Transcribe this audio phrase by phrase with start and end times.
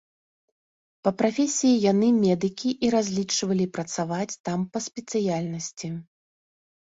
[1.07, 5.87] Па прафесіі яны медыкі і разлічвалі працаваць там па спецыяльнасці.